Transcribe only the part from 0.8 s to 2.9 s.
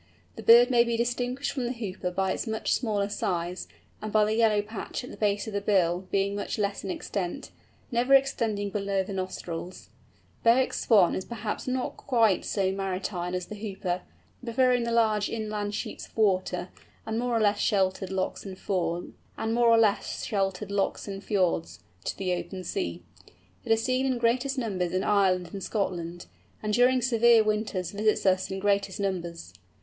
be distinguished from the Hooper by its much